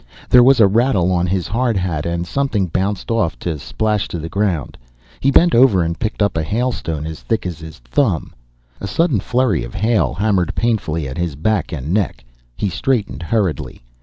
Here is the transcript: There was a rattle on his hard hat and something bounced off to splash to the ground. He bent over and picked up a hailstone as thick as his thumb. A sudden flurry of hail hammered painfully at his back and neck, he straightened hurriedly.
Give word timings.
There 0.31 0.41
was 0.41 0.59
a 0.59 0.65
rattle 0.65 1.11
on 1.11 1.27
his 1.27 1.47
hard 1.47 1.77
hat 1.77 2.07
and 2.07 2.25
something 2.25 2.65
bounced 2.65 3.11
off 3.11 3.37
to 3.37 3.59
splash 3.59 4.07
to 4.07 4.17
the 4.17 4.29
ground. 4.29 4.75
He 5.19 5.29
bent 5.29 5.53
over 5.53 5.83
and 5.83 5.99
picked 5.99 6.23
up 6.23 6.35
a 6.35 6.41
hailstone 6.41 7.05
as 7.05 7.21
thick 7.21 7.45
as 7.45 7.59
his 7.59 7.77
thumb. 7.77 8.33
A 8.79 8.87
sudden 8.87 9.19
flurry 9.19 9.63
of 9.63 9.75
hail 9.75 10.15
hammered 10.15 10.55
painfully 10.55 11.07
at 11.07 11.19
his 11.19 11.35
back 11.35 11.71
and 11.71 11.93
neck, 11.93 12.23
he 12.55 12.67
straightened 12.67 13.21
hurriedly. 13.21 13.83